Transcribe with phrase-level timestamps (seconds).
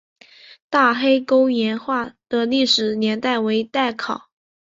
[0.67, 4.31] 大黑沟岩画的历史年代为待考。